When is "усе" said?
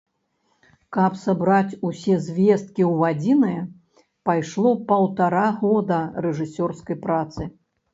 1.89-2.15